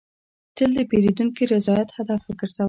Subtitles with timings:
[0.55, 2.59] تل د پیرودونکي رضایت هدف وګرځوه.